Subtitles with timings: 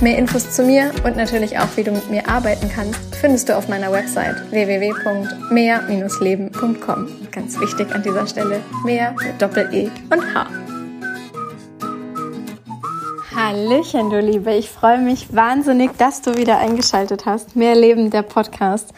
[0.00, 3.56] Mehr Infos zu mir und natürlich auch, wie du mit mir arbeiten kannst, findest du
[3.56, 7.08] auf meiner Website www.mehr-leben.com.
[7.30, 10.48] Ganz wichtig an dieser Stelle, mehr mit Doppel-E und H.
[13.34, 14.54] Hallöchen, du Liebe.
[14.54, 17.56] Ich freue mich wahnsinnig, dass du wieder eingeschaltet hast.
[17.56, 18.92] Mehr Leben, der Podcast.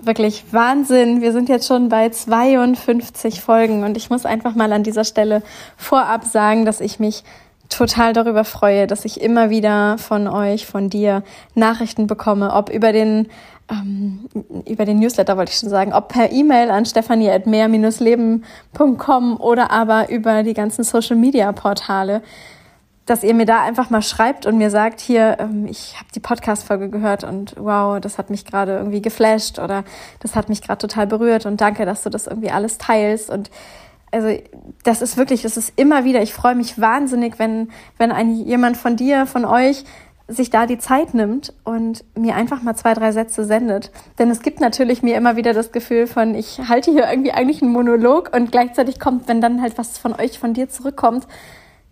[0.00, 1.20] Wirklich Wahnsinn.
[1.20, 5.42] Wir sind jetzt schon bei 52 Folgen und ich muss einfach mal an dieser Stelle
[5.76, 7.24] vorab sagen, dass ich mich
[7.68, 11.22] total darüber freue, dass ich immer wieder von euch, von dir
[11.54, 13.28] Nachrichten bekomme, ob über den
[13.70, 14.28] ähm,
[14.66, 20.44] über den Newsletter wollte ich schon sagen, ob per E-Mail an stefanie.mehr-leben.com oder aber über
[20.44, 22.22] die ganzen Social-Media-Portale,
[23.06, 26.20] dass ihr mir da einfach mal schreibt und mir sagt, hier, ähm, ich habe die
[26.20, 29.82] Podcast-Folge gehört und wow, das hat mich gerade irgendwie geflasht oder
[30.20, 33.50] das hat mich gerade total berührt und danke, dass du das irgendwie alles teilst und
[34.16, 34.42] also
[34.82, 38.78] das ist wirklich, das ist immer wieder, ich freue mich wahnsinnig, wenn, wenn ein, jemand
[38.78, 39.84] von dir, von euch
[40.26, 43.92] sich da die Zeit nimmt und mir einfach mal zwei, drei Sätze sendet.
[44.18, 47.62] Denn es gibt natürlich mir immer wieder das Gefühl von, ich halte hier irgendwie eigentlich
[47.62, 51.28] einen Monolog und gleichzeitig kommt, wenn dann halt was von euch, von dir zurückkommt,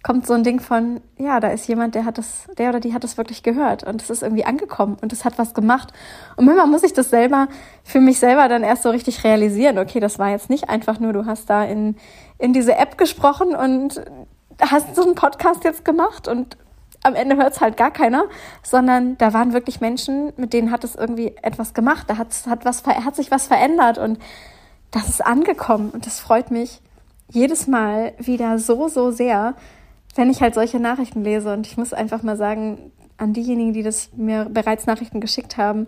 [0.05, 2.92] kommt so ein Ding von, ja, da ist jemand, der hat das, der oder die
[2.92, 5.94] hat das wirklich gehört und es ist irgendwie angekommen und es hat was gemacht.
[6.36, 7.48] Und manchmal muss ich das selber
[7.83, 9.78] für mich selber dann erst so richtig realisieren.
[9.78, 11.97] Okay, das war jetzt nicht einfach nur, du hast da in,
[12.38, 14.05] in diese App gesprochen und
[14.60, 16.58] hast so einen Podcast jetzt gemacht und
[17.02, 18.25] am Ende hört es halt gar keiner,
[18.62, 22.66] sondern da waren wirklich Menschen, mit denen hat es irgendwie etwas gemacht, da hat, hat,
[22.66, 24.19] was, hat sich was verändert und
[24.91, 26.82] das ist angekommen und das freut mich
[27.30, 29.54] jedes Mal wieder so, so sehr,
[30.14, 33.82] wenn ich halt solche Nachrichten lese und ich muss einfach mal sagen, an diejenigen, die
[33.82, 35.86] das mir bereits Nachrichten geschickt haben,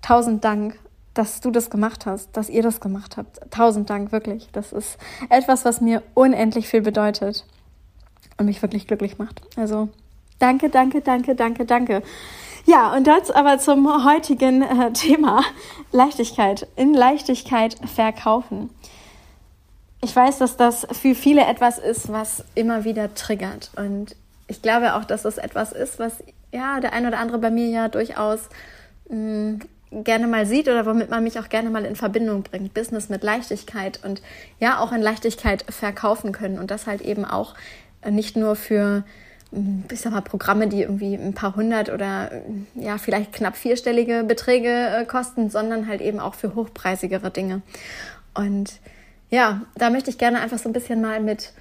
[0.00, 0.78] tausend Dank,
[1.14, 3.40] dass du das gemacht hast, dass ihr das gemacht habt.
[3.50, 4.48] Tausend Dank, wirklich.
[4.52, 7.44] Das ist etwas, was mir unendlich viel bedeutet
[8.38, 9.42] und mich wirklich glücklich macht.
[9.56, 9.88] Also
[10.38, 12.02] danke, danke, danke, danke, danke.
[12.64, 15.42] Ja, und jetzt aber zum heutigen äh, Thema
[15.92, 16.68] Leichtigkeit.
[16.76, 18.70] In Leichtigkeit verkaufen.
[20.04, 23.70] Ich weiß, dass das für viele etwas ist, was immer wieder triggert.
[23.76, 24.16] Und
[24.48, 27.68] ich glaube auch, dass das etwas ist, was ja der ein oder andere bei mir
[27.68, 28.48] ja durchaus
[29.08, 29.60] mh, mm,
[30.04, 32.74] gerne mal sieht oder womit man mich auch gerne mal in Verbindung bringt.
[32.74, 34.22] Business mit Leichtigkeit und
[34.58, 36.58] ja auch in Leichtigkeit verkaufen können.
[36.58, 37.54] Und das halt eben auch
[38.04, 39.04] nicht nur für
[39.52, 42.42] mm, ich sag mal, Programme, die irgendwie ein paar hundert oder
[42.74, 47.62] ja, vielleicht knapp vierstellige Beträge äh, kosten, sondern halt eben auch für hochpreisigere Dinge.
[48.34, 48.80] Und
[49.32, 51.52] ja, da möchte ich gerne einfach so ein bisschen mal mit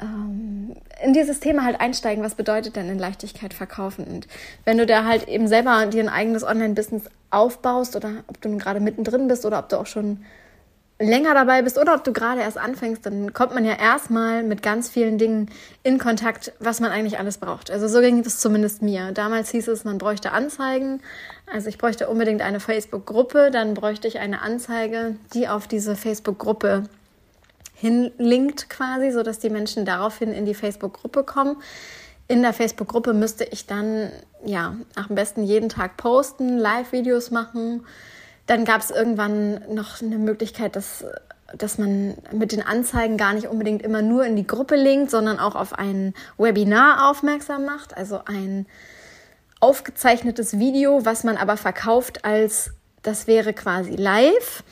[0.00, 2.22] ähm, in dieses Thema halt einsteigen.
[2.22, 4.04] Was bedeutet denn in Leichtigkeit verkaufen?
[4.04, 4.28] Und
[4.66, 8.78] wenn du da halt eben selber dir ein eigenes Online-Business aufbaust oder ob du gerade
[8.78, 10.22] mittendrin bist oder ob du auch schon
[10.98, 14.62] länger dabei bist oder ob du gerade erst anfängst, dann kommt man ja erstmal mit
[14.62, 15.50] ganz vielen Dingen
[15.82, 17.70] in Kontakt, was man eigentlich alles braucht.
[17.70, 19.12] Also so ging es zumindest mir.
[19.12, 21.00] Damals hieß es, man bräuchte Anzeigen.
[21.50, 26.84] Also ich bräuchte unbedingt eine Facebook-Gruppe, dann bräuchte ich eine Anzeige, die auf diese Facebook-Gruppe
[27.74, 31.56] hinlinkt quasi, sodass die Menschen daraufhin in die Facebook-Gruppe kommen.
[32.26, 34.10] In der Facebook-Gruppe müsste ich dann,
[34.44, 37.84] ja, am besten jeden Tag posten, Live-Videos machen.
[38.46, 41.04] Dann gab es irgendwann noch eine Möglichkeit, dass,
[41.56, 45.38] dass man mit den Anzeigen gar nicht unbedingt immer nur in die Gruppe linkt, sondern
[45.38, 47.96] auch auf ein Webinar aufmerksam macht.
[47.96, 48.66] Also ein
[49.60, 52.70] aufgezeichnetes Video, was man aber verkauft als
[53.02, 54.64] das wäre quasi live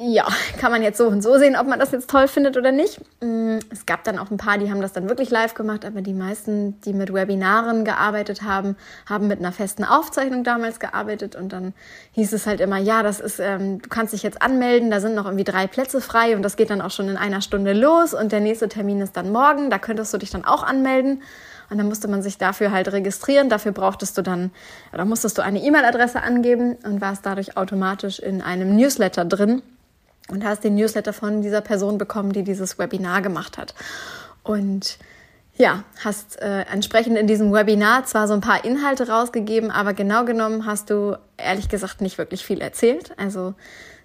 [0.00, 0.28] ja,
[0.58, 3.00] kann man jetzt so und so sehen, ob man das jetzt toll findet oder nicht.
[3.20, 6.02] Mm, es gab dann auch ein paar, die haben das dann wirklich live gemacht, aber
[6.02, 8.76] die meisten, die mit Webinaren gearbeitet haben,
[9.06, 11.74] haben mit einer festen Aufzeichnung damals gearbeitet und dann
[12.12, 15.16] hieß es halt immer, ja, das ist, ähm, du kannst dich jetzt anmelden, da sind
[15.16, 18.14] noch irgendwie drei Plätze frei und das geht dann auch schon in einer Stunde los
[18.14, 21.22] und der nächste Termin ist dann morgen, da könntest du dich dann auch anmelden.
[21.70, 23.50] Und dann musste man sich dafür halt registrieren.
[23.50, 24.52] Dafür brauchtest du dann,
[24.94, 29.60] oder musstest du eine E-Mail-Adresse angeben und warst dadurch automatisch in einem Newsletter drin
[30.28, 33.74] und hast den Newsletter von dieser Person bekommen, die dieses Webinar gemacht hat.
[34.42, 34.98] Und
[35.56, 40.24] ja, hast äh, entsprechend in diesem Webinar zwar so ein paar Inhalte rausgegeben, aber genau
[40.24, 43.12] genommen hast du ehrlich gesagt nicht wirklich viel erzählt.
[43.16, 43.54] Also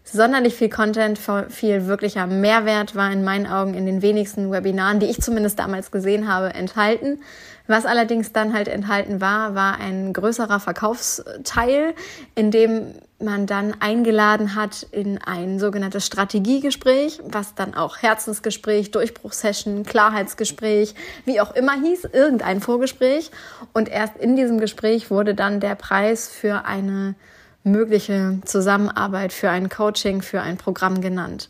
[0.04, 5.06] sonderlich viel Content, viel wirklicher Mehrwert war in meinen Augen in den wenigsten Webinaren, die
[5.06, 7.22] ich zumindest damals gesehen habe, enthalten.
[7.68, 11.94] Was allerdings dann halt enthalten war, war ein größerer Verkaufsteil,
[12.36, 19.84] in dem man dann eingeladen hat in ein sogenanntes Strategiegespräch, was dann auch Herzensgespräch, Durchbruchssession,
[19.84, 23.32] Klarheitsgespräch, wie auch immer hieß, irgendein Vorgespräch.
[23.74, 27.16] Und erst in diesem Gespräch wurde dann der Preis für eine
[27.64, 31.50] mögliche Zusammenarbeit, für ein Coaching, für ein Programm genannt.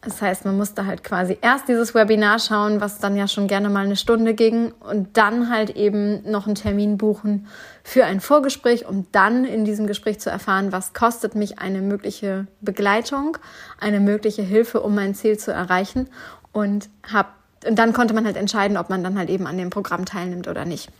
[0.00, 3.68] Das heißt, man musste halt quasi erst dieses Webinar schauen, was dann ja schon gerne
[3.68, 7.48] mal eine Stunde ging und dann halt eben noch einen Termin buchen
[7.82, 12.46] für ein Vorgespräch, um dann in diesem Gespräch zu erfahren, was kostet mich eine mögliche
[12.60, 13.38] Begleitung,
[13.80, 16.08] eine mögliche Hilfe, um mein Ziel zu erreichen
[16.52, 17.34] und hab,
[17.66, 20.46] und dann konnte man halt entscheiden, ob man dann halt eben an dem Programm teilnimmt
[20.46, 20.90] oder nicht.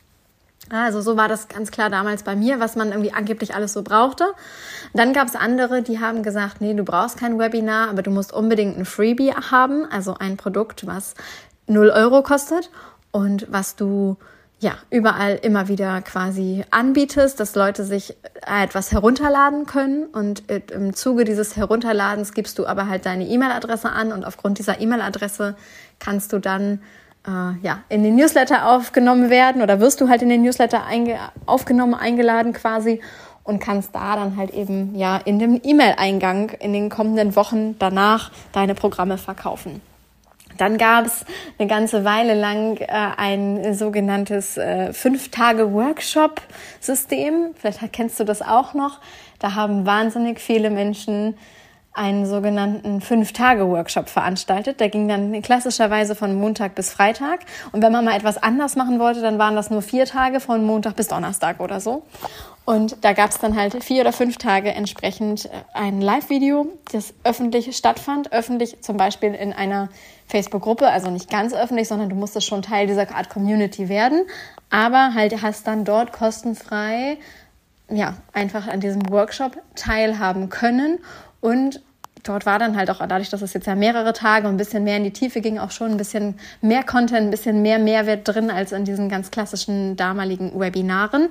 [0.71, 3.83] Also so war das ganz klar damals bei mir, was man irgendwie angeblich alles so
[3.83, 4.25] brauchte.
[4.93, 8.33] Dann gab es andere, die haben gesagt, nee, du brauchst kein Webinar, aber du musst
[8.33, 11.15] unbedingt ein Freebie haben, also ein Produkt, was
[11.67, 12.71] 0 Euro kostet
[13.11, 14.17] und was du
[14.61, 21.25] ja überall immer wieder quasi anbietest, dass Leute sich etwas herunterladen können und im Zuge
[21.25, 25.55] dieses Herunterladens gibst du aber halt deine E-Mail-Adresse an und aufgrund dieser E-Mail-Adresse
[26.01, 26.79] kannst du dann äh,
[27.63, 31.95] ja, in den Newsletter aufgenommen werden oder wirst du halt in den Newsletter einge aufgenommen,
[31.95, 33.01] eingeladen quasi
[33.45, 38.31] und kannst da dann halt eben ja in dem E-Mail-Eingang in den kommenden Wochen danach
[38.53, 39.81] deine Programme verkaufen.
[40.59, 41.25] Dann gab es
[41.59, 47.55] eine ganze Weile lang äh, ein sogenanntes äh, Fünf-Tage-Workshop-System.
[47.55, 48.99] Vielleicht kennst du das auch noch.
[49.39, 51.39] Da haben wahnsinnig viele Menschen
[51.99, 54.81] einen sogenannten Fünf-Tage-Workshop veranstaltet.
[54.81, 57.41] Der ging dann klassischerweise von Montag bis Freitag.
[57.73, 60.65] Und wenn man mal etwas anders machen wollte, dann waren das nur vier Tage von
[60.65, 62.05] Montag bis Donnerstag oder so.
[62.65, 67.15] Und da gab es dann halt vier oder fünf Tage entsprechend äh, ein Live-Video, das
[67.25, 68.33] öffentlich stattfand.
[68.33, 69.89] Öffentlich zum Beispiel in einer
[70.27, 74.25] Facebook-Gruppe, also nicht ganz öffentlich, sondern du musstest schon Teil dieser Art Community werden.
[74.71, 77.19] Aber halt hast dann dort kostenfrei
[77.91, 80.99] ja, einfach an diesem Workshop teilhaben können
[81.41, 81.81] und
[82.23, 84.85] dort war dann halt auch dadurch, dass es jetzt ja mehrere Tage und ein bisschen
[84.85, 88.27] mehr in die Tiefe ging, auch schon ein bisschen mehr Content, ein bisschen mehr Mehrwert
[88.27, 91.29] drin als in diesen ganz klassischen damaligen Webinaren.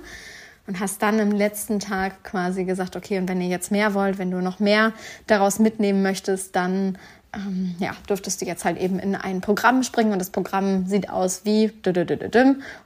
[0.67, 4.17] Und hast dann im letzten Tag quasi gesagt, okay, und wenn ihr jetzt mehr wollt,
[4.17, 4.91] wenn du noch mehr
[5.25, 6.97] daraus mitnehmen möchtest, dann
[7.33, 11.09] ähm, ja, durftest du jetzt halt eben in ein Programm springen und das Programm sieht
[11.09, 11.71] aus wie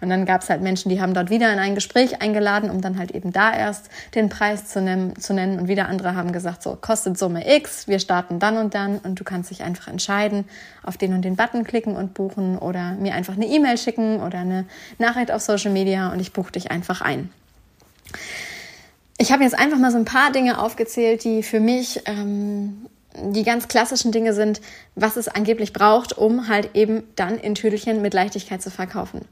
[0.02, 2.82] und dann gab es halt Menschen, die haben dort wieder in ein Gespräch eingeladen, um
[2.82, 5.60] dann halt eben da erst den Preis zu nennen, zu nennen.
[5.60, 9.00] Und wieder andere haben gesagt, so kostet Summe X, wir starten dann und dann.
[9.00, 10.46] Und du kannst dich einfach entscheiden,
[10.84, 14.40] auf den und den Button klicken und buchen oder mir einfach eine E-Mail schicken oder
[14.40, 14.66] eine
[14.98, 17.30] Nachricht auf Social Media und ich buche dich einfach ein.
[19.18, 23.44] Ich habe jetzt einfach mal so ein paar Dinge aufgezählt, die für mich ähm, die
[23.44, 24.62] ganz klassischen Dinge sind,
[24.96, 29.28] was es angeblich braucht, um halt eben dann in Tüdelchen mit Leichtigkeit zu verkaufen.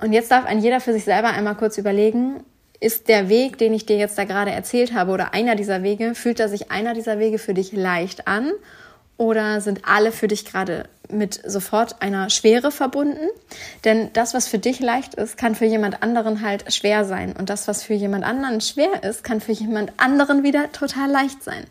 [0.00, 2.42] Und jetzt darf ein jeder für sich selber einmal kurz überlegen,
[2.80, 6.16] ist der Weg, den ich dir jetzt da gerade erzählt habe oder einer dieser Wege,
[6.16, 8.50] fühlt er sich einer dieser Wege für dich leicht an
[9.16, 13.28] oder sind alle für dich gerade mit sofort einer Schwere verbunden?
[13.84, 17.34] Denn das, was für dich leicht ist, kann für jemand anderen halt schwer sein.
[17.36, 21.42] Und das, was für jemand anderen schwer ist, kann für jemand anderen wieder total leicht
[21.42, 21.64] sein.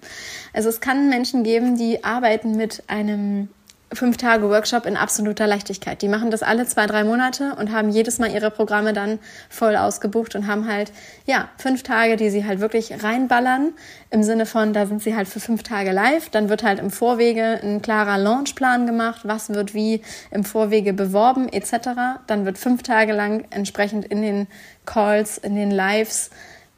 [0.54, 3.50] Also es kann Menschen geben, die arbeiten mit einem
[3.94, 6.02] fünf Tage Workshop in absoluter Leichtigkeit.
[6.02, 9.76] Die machen das alle zwei, drei Monate und haben jedes Mal ihre Programme dann voll
[9.76, 10.92] ausgebucht und haben halt,
[11.26, 13.74] ja, fünf Tage, die sie halt wirklich reinballern.
[14.10, 16.30] Im Sinne von, da sind sie halt für fünf Tage live.
[16.30, 19.22] Dann wird halt im Vorwege ein klarer Launchplan gemacht.
[19.24, 22.20] Was wird wie im Vorwege beworben, etc.
[22.28, 24.48] Dann wird fünf Tage lang entsprechend in den
[24.86, 26.30] Calls, in den Lives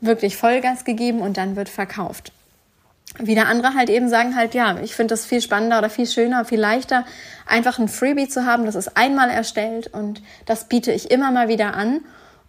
[0.02, 2.34] wirklich Vollgas gegeben und dann wird verkauft
[3.20, 6.46] wieder andere halt eben sagen halt, ja, ich finde das viel spannender oder viel schöner,
[6.46, 7.06] viel leichter,
[7.46, 11.48] einfach ein Freebie zu haben, das ist einmal erstellt und das biete ich immer mal
[11.48, 12.02] wieder an.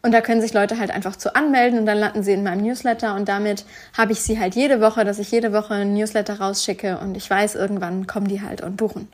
[0.02, 2.60] Und da können sich Leute halt einfach zu anmelden und dann landen sie in meinem
[2.60, 3.64] Newsletter und damit
[3.96, 7.30] habe ich sie halt jede Woche, dass ich jede Woche ein Newsletter rausschicke und ich
[7.30, 9.08] weiß, irgendwann kommen die halt und buchen.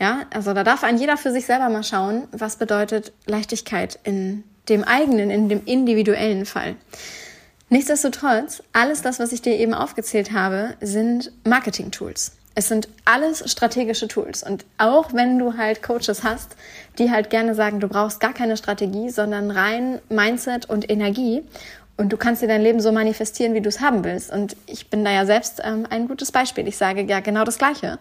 [0.00, 4.42] Ja, also da darf ein jeder für sich selber mal schauen, was bedeutet Leichtigkeit in
[4.68, 6.74] dem eigenen, in dem individuellen Fall.
[7.72, 12.32] Nichtsdestotrotz, alles das, was ich dir eben aufgezählt habe, sind Marketing-Tools.
[12.54, 14.42] Es sind alles strategische Tools.
[14.42, 16.54] Und auch wenn du halt Coaches hast,
[16.98, 21.44] die halt gerne sagen, du brauchst gar keine Strategie, sondern rein Mindset und Energie.
[21.96, 24.30] Und du kannst dir dein Leben so manifestieren, wie du es haben willst.
[24.30, 26.68] Und ich bin da ja selbst ähm, ein gutes Beispiel.
[26.68, 27.98] Ich sage ja genau das Gleiche.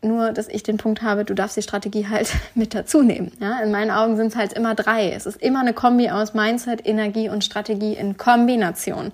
[0.00, 3.32] Nur, dass ich den Punkt habe, du darfst die Strategie halt mit dazu nehmen.
[3.40, 3.60] Ja?
[3.60, 5.10] In meinen Augen sind es halt immer drei.
[5.10, 9.12] Es ist immer eine Kombi aus Mindset, Energie und Strategie in Kombination.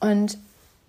[0.00, 0.38] Und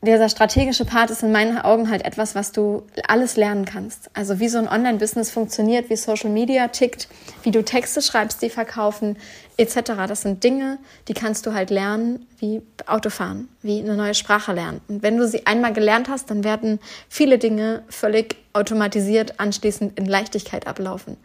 [0.03, 4.09] dieser strategische Part ist in meinen Augen halt etwas, was du alles lernen kannst.
[4.13, 7.07] Also wie so ein Online-Business funktioniert, wie Social Media tickt,
[7.43, 9.17] wie du Texte schreibst, die verkaufen,
[9.61, 9.93] etc.
[10.07, 10.77] Das sind Dinge,
[11.07, 14.81] die kannst du halt lernen, wie Autofahren, wie eine neue Sprache lernen.
[14.87, 20.05] Und wenn du sie einmal gelernt hast, dann werden viele Dinge völlig automatisiert anschließend in
[20.05, 21.17] Leichtigkeit ablaufen.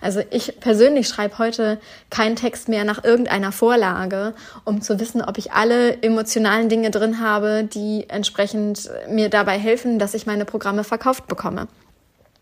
[0.00, 1.80] Also ich persönlich schreibe heute
[2.10, 7.20] keinen Text mehr nach irgendeiner Vorlage, um zu wissen, ob ich alle emotionalen Dinge drin
[7.20, 11.66] habe, die entsprechend mir dabei helfen, dass ich meine Programme verkauft bekomme.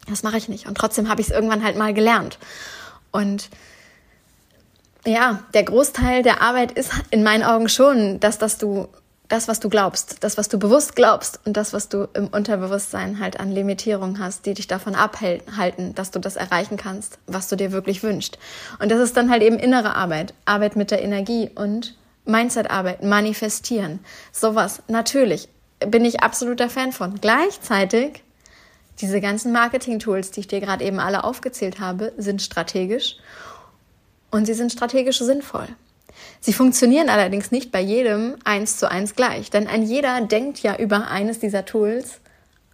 [0.08, 0.66] Das mache ich nicht.
[0.68, 2.38] Und trotzdem habe ich es irgendwann halt mal gelernt.
[3.10, 3.48] Und
[5.06, 8.88] ja, der Großteil der Arbeit ist in meinen Augen schon, dass, dass du
[9.28, 13.18] das, was du glaubst, das, was du bewusst glaubst und das, was du im Unterbewusstsein
[13.18, 17.56] halt an Limitierungen hast, die dich davon abhalten, dass du das erreichen kannst, was du
[17.56, 18.38] dir wirklich wünschst.
[18.78, 24.00] Und das ist dann halt eben innere Arbeit, Arbeit mit der Energie und Mindset-Arbeit, manifestieren.
[24.32, 25.48] Sowas, natürlich,
[25.80, 27.20] bin ich absoluter Fan von.
[27.20, 28.22] Gleichzeitig,
[29.00, 33.16] diese ganzen Marketing-Tools, die ich dir gerade eben alle aufgezählt habe, sind strategisch
[34.30, 35.68] und sie sind strategisch sinnvoll.
[36.40, 40.76] Sie funktionieren allerdings nicht bei jedem eins zu eins gleich, denn ein jeder denkt ja
[40.76, 42.20] über eines dieser Tools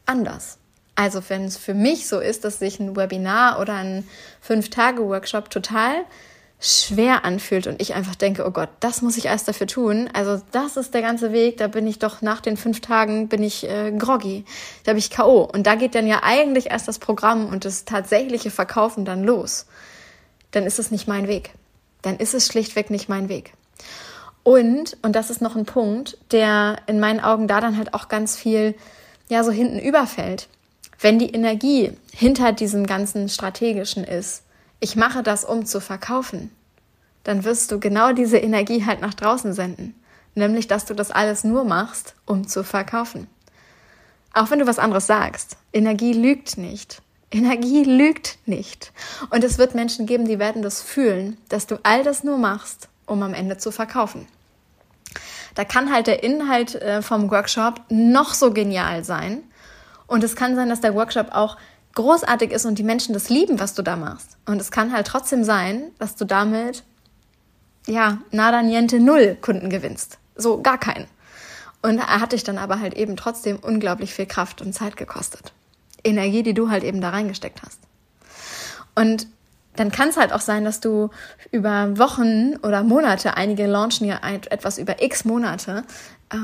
[0.07, 0.59] anders.
[0.95, 4.07] Also wenn es für mich so ist, dass sich ein Webinar oder ein
[4.41, 6.05] Fünf-Tage-Workshop total
[6.61, 10.09] schwer anfühlt und ich einfach denke, oh Gott, das muss ich erst dafür tun.
[10.13, 13.43] Also das ist der ganze Weg, da bin ich doch nach den fünf Tagen bin
[13.43, 14.45] ich äh, groggy,
[14.85, 15.43] da bin ich KO.
[15.43, 19.67] Und da geht dann ja eigentlich erst das Programm und das tatsächliche Verkaufen dann los.
[20.53, 21.53] Dann ist es nicht mein Weg
[22.03, 23.55] dann ist es schlichtweg nicht mein Weg.
[24.43, 28.09] Und, und das ist noch ein Punkt, der in meinen Augen da dann halt auch
[28.09, 28.75] ganz viel,
[29.29, 30.49] ja, so hinten überfällt.
[31.01, 34.43] Wenn die Energie hinter diesem ganzen Strategischen ist,
[34.81, 36.51] ich mache das, um zu verkaufen,
[37.23, 39.95] dann wirst du genau diese Energie halt nach draußen senden.
[40.35, 43.29] Nämlich, dass du das alles nur machst, um zu verkaufen.
[44.33, 45.57] Auch wenn du was anderes sagst.
[45.73, 47.01] Energie lügt nicht.
[47.33, 48.93] Energie lügt nicht.
[49.31, 52.89] Und es wird Menschen geben, die werden das fühlen, dass du all das nur machst,
[53.07, 54.27] um am Ende zu verkaufen.
[55.55, 59.43] Da kann halt der Inhalt äh, vom Workshop noch so genial sein.
[60.07, 61.57] Und es kann sein, dass der Workshop auch
[61.95, 64.37] großartig ist und die Menschen das lieben, was du da machst.
[64.47, 66.85] Und es kann halt trotzdem sein, dass du damit,
[67.87, 70.19] ja, nada niente null Kunden gewinnst.
[70.37, 71.07] So gar keinen.
[71.83, 75.53] Und er hat dich dann aber halt eben trotzdem unglaublich viel Kraft und Zeit gekostet.
[76.05, 77.81] Energie, die du halt eben da reingesteckt hast.
[78.95, 79.27] Und
[79.77, 81.11] dann kann es halt auch sein, dass du
[81.51, 85.85] über Wochen oder Monate, einige launchen ja etwas über x Monate,
[86.31, 86.37] äh,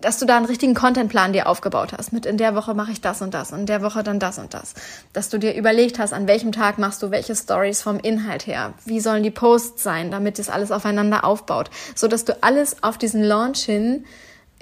[0.00, 2.12] dass du da einen richtigen Contentplan dir aufgebaut hast.
[2.12, 4.54] Mit in der Woche mache ich das und das in der Woche dann das und
[4.54, 4.74] das.
[5.12, 8.74] Dass du dir überlegt hast, an welchem Tag machst du welche Stories vom Inhalt her.
[8.84, 11.68] Wie sollen die Posts sein, damit das alles aufeinander aufbaut.
[11.96, 14.04] So dass du alles auf diesen Launch hin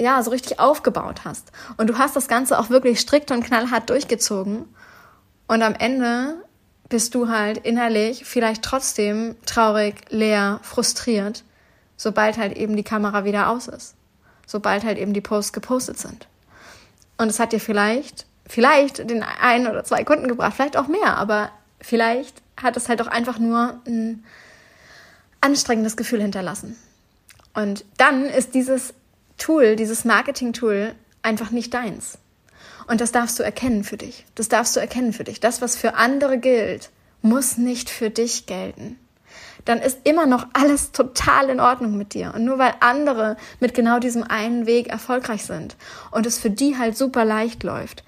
[0.00, 1.52] ja, so richtig aufgebaut hast.
[1.76, 4.64] Und du hast das Ganze auch wirklich strikt und knallhart durchgezogen.
[5.46, 6.36] Und am Ende
[6.88, 11.44] bist du halt innerlich vielleicht trotzdem traurig, leer, frustriert,
[11.96, 13.94] sobald halt eben die Kamera wieder aus ist.
[14.46, 16.26] Sobald halt eben die Posts gepostet sind.
[17.18, 21.18] Und es hat dir vielleicht, vielleicht den einen oder zwei Kunden gebracht, vielleicht auch mehr,
[21.18, 24.24] aber vielleicht hat es halt auch einfach nur ein
[25.40, 26.76] anstrengendes Gefühl hinterlassen.
[27.54, 28.94] Und dann ist dieses
[29.40, 32.18] Tool, dieses Marketing-Tool einfach nicht deins.
[32.86, 34.24] Und das darfst du erkennen für dich.
[34.34, 35.40] Das darfst du erkennen für dich.
[35.40, 36.90] Das, was für andere gilt,
[37.22, 38.98] muss nicht für dich gelten.
[39.64, 42.32] Dann ist immer noch alles total in Ordnung mit dir.
[42.34, 45.76] Und nur weil andere mit genau diesem einen Weg erfolgreich sind
[46.10, 48.04] und es für die halt super leicht läuft,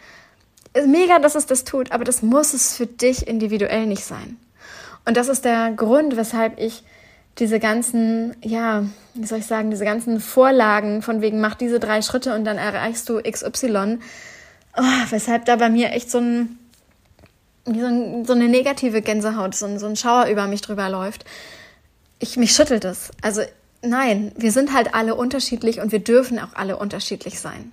[0.74, 4.38] ist mega, dass es das tut, aber das muss es für dich individuell nicht sein.
[5.04, 6.84] Und das ist der Grund, weshalb ich
[7.38, 8.84] diese ganzen, ja,
[9.14, 12.58] wie soll ich sagen, diese ganzen Vorlagen von wegen, mach diese drei Schritte und dann
[12.58, 13.98] erreichst du XY,
[14.76, 16.58] oh, weshalb da bei mir echt so ein,
[17.64, 21.24] so, ein, so eine negative Gänsehaut, so ein, so ein Schauer über mich drüber läuft.
[22.18, 23.10] Ich, mich schüttelt es.
[23.22, 23.42] Also
[23.82, 27.72] nein, wir sind halt alle unterschiedlich und wir dürfen auch alle unterschiedlich sein.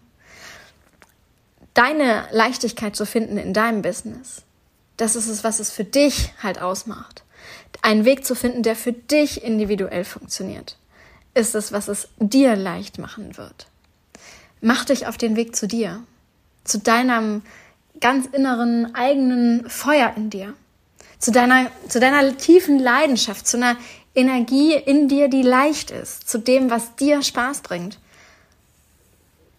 [1.73, 4.43] Deine Leichtigkeit zu finden in deinem Business,
[4.97, 7.23] das ist es, was es für dich halt ausmacht
[7.81, 10.77] einen Weg zu finden, der für dich individuell funktioniert,
[11.34, 13.67] ist es, was es dir leicht machen wird.
[14.62, 16.03] Mach dich auf den Weg zu dir,
[16.63, 17.41] zu deinem
[18.00, 20.53] ganz inneren eigenen Feuer in dir,
[21.17, 23.77] zu deiner, zu deiner tiefen Leidenschaft, zu einer
[24.15, 28.00] Energie in dir, die leicht ist, zu dem, was dir Spaß bringt,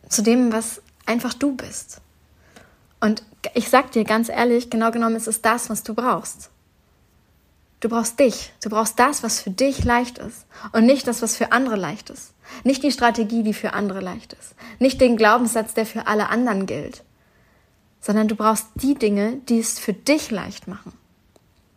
[0.09, 2.01] zu dem, was einfach du bist.
[3.01, 3.23] Und
[3.55, 6.51] ich sag dir ganz ehrlich, genau genommen ist es das, was du brauchst.
[7.81, 8.53] Du brauchst dich.
[8.63, 12.11] Du brauchst das, was für dich leicht ist und nicht das, was für andere leicht
[12.11, 12.35] ist.
[12.63, 14.55] Nicht die Strategie, die für andere leicht ist.
[14.79, 17.03] Nicht den Glaubenssatz, der für alle anderen gilt.
[18.01, 20.93] Sondern du brauchst die Dinge, die es für dich leicht machen.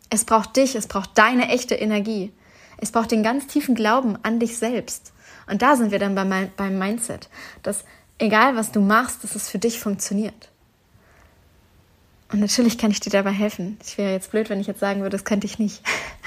[0.09, 2.33] Es braucht dich, es braucht deine echte Energie.
[2.77, 5.13] Es braucht den ganz tiefen Glauben an dich selbst.
[5.49, 7.29] Und da sind wir dann beim, beim Mindset,
[7.61, 7.85] dass
[8.17, 10.49] egal was du machst, dass es für dich funktioniert.
[12.33, 13.77] Und natürlich kann ich dir dabei helfen.
[13.85, 15.81] Ich wäre jetzt blöd, wenn ich jetzt sagen würde, das könnte ich nicht.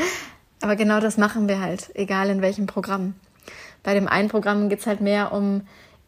[0.63, 3.15] Aber genau das machen wir halt, egal in welchem Programm.
[3.83, 5.63] Bei dem einen Programm geht es halt mehr um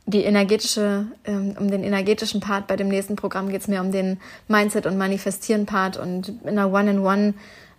[0.07, 3.93] die energetische, ähm, um den energetischen Part, bei dem nächsten Programm geht es mehr um
[3.93, 7.35] den Mindset- und Manifestieren-Part und in einer One-in-One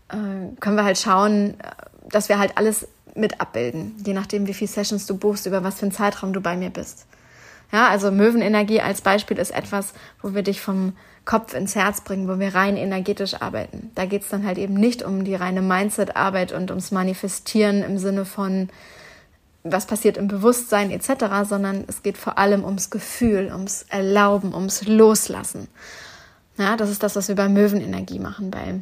[0.10, 0.16] äh,
[0.60, 1.56] können wir halt schauen,
[2.08, 5.80] dass wir halt alles mit abbilden, je nachdem, wie viele Sessions du buchst, über was
[5.80, 7.08] für einen Zeitraum du bei mir bist.
[7.72, 10.94] Ja, also Möwenenergie als Beispiel ist etwas, wo wir dich vom
[11.26, 13.92] Kopf ins Herz bringen, wo wir rein energetisch arbeiten.
[13.94, 17.98] Da geht es dann halt eben nicht um die reine Mindset-Arbeit und ums Manifestieren im
[17.98, 18.70] Sinne von
[19.64, 24.88] was passiert im Bewusstsein etc., sondern es geht vor allem ums Gefühl, ums Erlauben, ums
[24.88, 25.68] Loslassen.
[26.58, 28.52] Ja, das ist das, was wir bei Möwenenergie machen.
[28.52, 28.80] Bei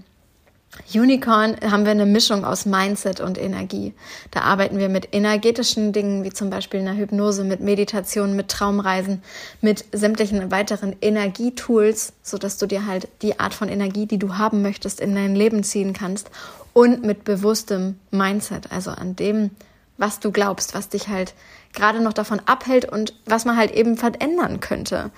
[0.93, 3.93] Unicorn haben wir eine Mischung aus Mindset und Energie.
[4.31, 9.21] Da arbeiten wir mit energetischen Dingen, wie zum Beispiel einer Hypnose, mit Meditation, mit Traumreisen,
[9.61, 14.61] mit sämtlichen weiteren Energietools, sodass du dir halt die Art von Energie, die du haben
[14.61, 16.29] möchtest, in dein Leben ziehen kannst
[16.73, 19.51] und mit bewusstem Mindset, also an dem,
[19.97, 21.33] was du glaubst, was dich halt
[21.73, 25.11] gerade noch davon abhält und was man halt eben verändern könnte.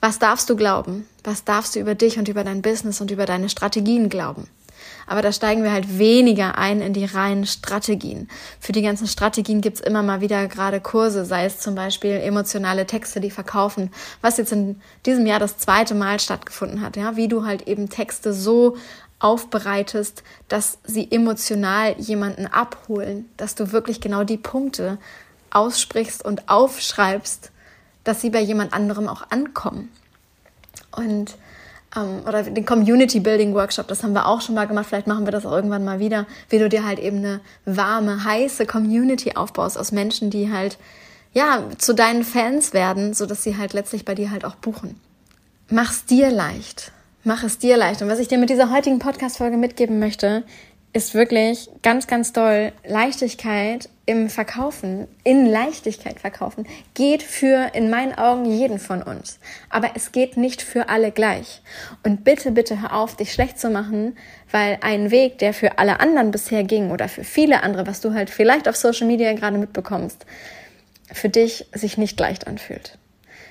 [0.00, 1.06] Was darfst du glauben?
[1.24, 4.46] Was darfst du über dich und über dein Business und über deine Strategien glauben?
[5.10, 8.28] Aber da steigen wir halt weniger ein in die reinen Strategien.
[8.60, 12.86] Für die ganzen Strategien gibt's immer mal wieder gerade Kurse, sei es zum Beispiel emotionale
[12.86, 13.90] Texte, die verkaufen,
[14.20, 17.88] was jetzt in diesem Jahr das zweite Mal stattgefunden hat, ja, wie du halt eben
[17.88, 18.76] Texte so
[19.18, 24.96] aufbereitest, dass sie emotional jemanden abholen, dass du wirklich genau die Punkte
[25.50, 27.50] aussprichst und aufschreibst,
[28.04, 29.90] dass sie bei jemand anderem auch ankommen.
[30.92, 31.34] Und
[31.96, 35.26] ähm, oder den Community Building Workshop, das haben wir auch schon mal gemacht, vielleicht machen
[35.26, 39.36] wir das auch irgendwann mal wieder, wie du dir halt eben eine warme, heiße Community
[39.36, 40.78] aufbaust aus Menschen, die halt
[41.32, 45.00] ja zu deinen Fans werden, so dass sie halt letztlich bei dir halt auch buchen.
[45.68, 46.92] Mach's dir leicht.
[47.22, 48.00] Mach es dir leicht.
[48.00, 50.42] Und was ich dir mit dieser heutigen Podcast-Folge mitgeben möchte,
[50.92, 58.14] ist wirklich ganz, ganz doll Leichtigkeit im Verkaufen, in Leichtigkeit verkaufen, geht für in meinen
[58.14, 59.38] Augen jeden von uns.
[59.68, 61.62] Aber es geht nicht für alle gleich.
[62.02, 64.16] Und bitte, bitte hör auf, dich schlecht zu machen,
[64.50, 68.12] weil ein Weg, der für alle anderen bisher ging oder für viele andere, was du
[68.12, 70.26] halt vielleicht auf Social Media gerade mitbekommst,
[71.12, 72.98] für dich sich nicht leicht anfühlt.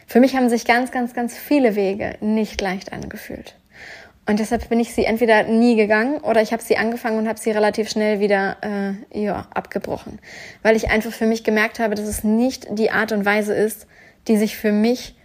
[0.07, 3.55] Für mich haben sich ganz, ganz, ganz viele Wege nicht leicht angefühlt.
[4.29, 7.39] Und deshalb bin ich sie entweder nie gegangen oder ich habe sie angefangen und habe
[7.39, 10.19] sie relativ schnell wieder äh, ja, abgebrochen.
[10.61, 13.87] Weil ich einfach für mich gemerkt habe, dass es nicht die Art und Weise ist,
[14.27, 15.15] die sich für mich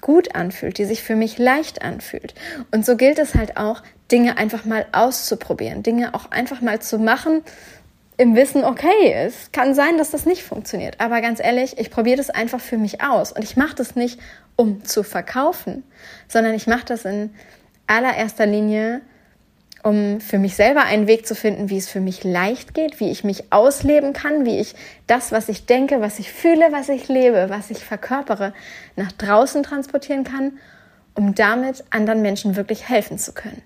[0.00, 2.36] gut anfühlt, die sich für mich leicht anfühlt.
[2.70, 3.82] Und so gilt es halt auch,
[4.12, 7.42] Dinge einfach mal auszuprobieren, Dinge auch einfach mal zu machen,
[8.16, 11.00] im Wissen, okay, es kann sein, dass das nicht funktioniert.
[11.00, 13.32] Aber ganz ehrlich, ich probiere das einfach für mich aus.
[13.32, 14.20] Und ich mache das nicht,
[14.54, 15.82] um zu verkaufen,
[16.28, 17.34] sondern ich mache das in
[17.86, 19.02] allererster Linie,
[19.82, 23.10] um für mich selber einen Weg zu finden, wie es für mich leicht geht, wie
[23.10, 24.74] ich mich ausleben kann, wie ich
[25.06, 28.52] das, was ich denke, was ich fühle, was ich lebe, was ich verkörpere,
[28.96, 30.58] nach draußen transportieren kann,
[31.14, 33.62] um damit anderen Menschen wirklich helfen zu können.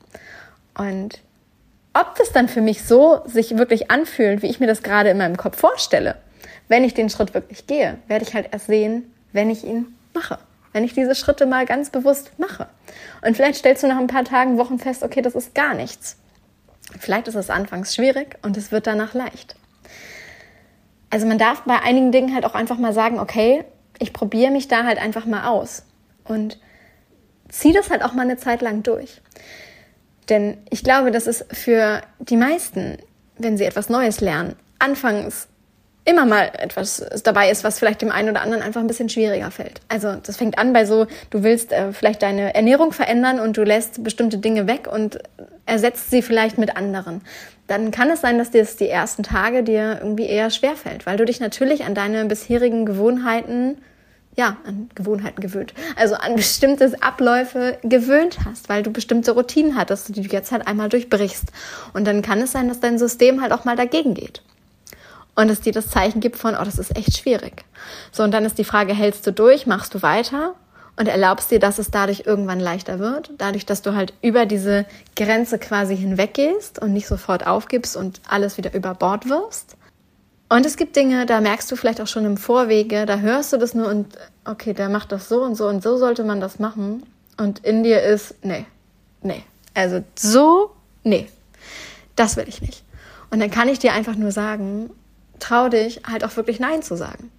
[0.76, 1.20] Und
[1.94, 5.18] ob das dann für mich so sich wirklich anfühlt, wie ich mir das gerade in
[5.18, 6.16] meinem Kopf vorstelle,
[6.68, 10.38] wenn ich den Schritt wirklich gehe, werde ich halt erst sehen, wenn ich ihn mache
[10.72, 12.68] wenn ich diese Schritte mal ganz bewusst mache.
[13.22, 16.16] Und vielleicht stellst du nach ein paar Tagen, Wochen fest, okay, das ist gar nichts.
[16.98, 19.56] Vielleicht ist es anfangs schwierig und es wird danach leicht.
[21.10, 23.64] Also man darf bei einigen Dingen halt auch einfach mal sagen, okay,
[23.98, 25.82] ich probiere mich da halt einfach mal aus
[26.24, 26.58] und
[27.48, 29.20] zieh das halt auch mal eine Zeit lang durch.
[30.28, 32.98] Denn ich glaube, dass es für die meisten,
[33.38, 35.48] wenn sie etwas Neues lernen, anfangs
[36.10, 39.50] immer mal etwas dabei ist, was vielleicht dem einen oder anderen einfach ein bisschen schwieriger
[39.50, 39.80] fällt.
[39.88, 43.62] Also das fängt an bei so, du willst äh, vielleicht deine Ernährung verändern und du
[43.62, 45.18] lässt bestimmte Dinge weg und
[45.66, 47.22] ersetzt sie vielleicht mit anderen.
[47.68, 51.06] Dann kann es sein, dass dir das die ersten Tage dir irgendwie eher schwer fällt,
[51.06, 53.78] weil du dich natürlich an deine bisherigen Gewohnheiten
[54.36, 55.74] ja, an Gewohnheiten gewöhnt.
[55.96, 60.68] Also an bestimmte Abläufe gewöhnt hast, weil du bestimmte Routinen hattest, die du jetzt halt
[60.68, 61.46] einmal durchbrichst.
[61.94, 64.42] Und dann kann es sein, dass dein System halt auch mal dagegen geht
[65.34, 67.64] und es dir das Zeichen gibt von, oh, das ist echt schwierig.
[68.12, 70.54] So, und dann ist die Frage, hältst du durch, machst du weiter
[70.96, 74.84] und erlaubst dir, dass es dadurch irgendwann leichter wird, dadurch, dass du halt über diese
[75.16, 79.76] Grenze quasi hinweggehst und nicht sofort aufgibst und alles wieder über Bord wirfst.
[80.52, 83.56] Und es gibt Dinge, da merkst du vielleicht auch schon im Vorwege, da hörst du
[83.56, 86.58] das nur und okay, der macht das so und so und so sollte man das
[86.58, 87.04] machen.
[87.38, 88.66] Und in dir ist, nee,
[89.22, 89.44] nee.
[89.74, 90.72] Also so,
[91.04, 91.28] nee,
[92.16, 92.82] das will ich nicht.
[93.30, 94.90] Und dann kann ich dir einfach nur sagen,
[95.40, 97.30] trau dich halt auch wirklich Nein zu sagen.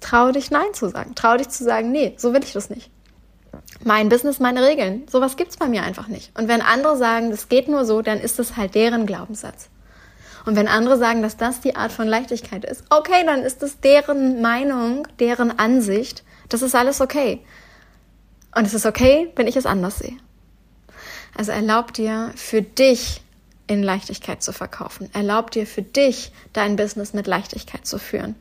[0.00, 1.14] Trau dich Nein zu sagen.
[1.14, 2.90] Trau dich zu sagen, nee, so will ich das nicht.
[3.84, 5.06] Mein Business, meine Regeln.
[5.10, 6.36] Sowas gibt's bei mir einfach nicht.
[6.38, 9.68] Und wenn andere sagen, das geht nur so, dann ist das halt deren Glaubenssatz.
[10.46, 13.80] Und wenn andere sagen, dass das die Art von Leichtigkeit ist, okay, dann ist das
[13.80, 16.24] deren Meinung, deren Ansicht.
[16.48, 17.44] Das ist alles okay.
[18.54, 20.16] Und es ist okay, wenn ich es anders sehe.
[21.36, 23.22] Also erlaub dir für dich
[23.70, 25.08] in Leichtigkeit zu verkaufen.
[25.12, 28.34] Erlaub dir für dich dein Business mit Leichtigkeit zu führen.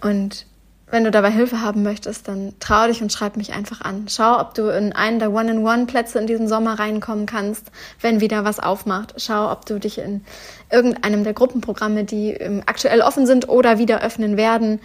[0.00, 0.46] Und
[0.86, 4.06] wenn du dabei Hilfe haben möchtest, dann trau dich und schreib mich einfach an.
[4.08, 8.58] Schau, ob du in einen der One-in-One-Plätze in diesem Sommer reinkommen kannst, wenn wieder was
[8.58, 9.12] aufmacht.
[9.18, 10.24] Schau, ob du dich in
[10.72, 14.80] irgendeinem der Gruppenprogramme, die ähm, aktuell offen sind oder wieder öffnen werden,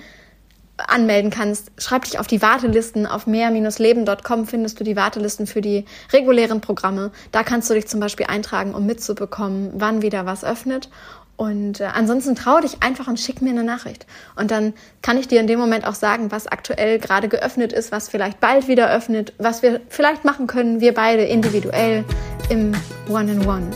[0.77, 1.71] anmelden kannst.
[1.77, 3.05] Schreib dich auf die Wartelisten.
[3.05, 7.11] Auf mehr-leben.com findest du die Wartelisten für die regulären Programme.
[7.31, 10.89] Da kannst du dich zum Beispiel eintragen, um mitzubekommen, wann wieder was öffnet.
[11.37, 14.05] Und äh, ansonsten trau dich einfach und schick mir eine Nachricht.
[14.35, 17.91] Und dann kann ich dir in dem Moment auch sagen, was aktuell gerade geöffnet ist,
[17.91, 22.05] was vielleicht bald wieder öffnet, was wir vielleicht machen können, wir beide individuell
[22.49, 22.71] im
[23.09, 23.71] One-in-One.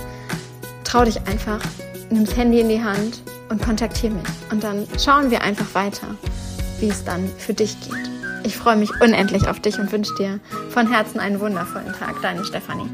[0.85, 1.59] Trau dich einfach,
[2.09, 4.27] nimm das Handy in die Hand und kontaktiere mich.
[4.51, 6.07] Und dann schauen wir einfach weiter,
[6.79, 8.09] wie es dann für dich geht.
[8.43, 10.39] Ich freue mich unendlich auf dich und wünsche dir
[10.69, 12.21] von Herzen einen wundervollen Tag.
[12.21, 12.89] Deine Stefanie.